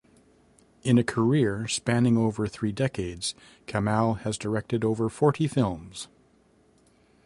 In 0.81 0.97
a 0.97 1.03
career 1.03 1.67
spanning 1.67 2.17
over 2.17 2.47
three 2.47 2.71
decades, 2.71 3.35
Kamal 3.67 4.15
has 4.25 4.35
directed 4.35 4.83
over 4.83 5.09
forty 5.09 5.47
films. 5.47 6.07